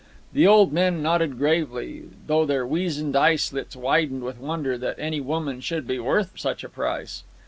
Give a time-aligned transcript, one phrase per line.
[0.33, 5.21] The old men nodded gravely, though their weazened eye slits widened with wonder that any
[5.21, 7.23] woman should be worth such a price.